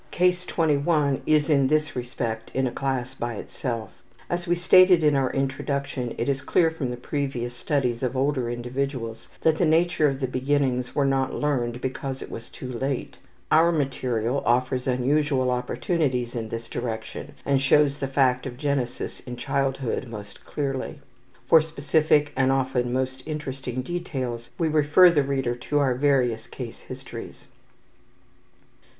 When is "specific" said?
21.61-22.33